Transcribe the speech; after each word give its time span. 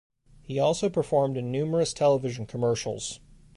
He 0.41 0.57
also 0.57 0.89
performed 0.89 1.37
in 1.37 1.51
numerous 1.51 1.93
television 1.93 2.47
commercials. 2.47 3.19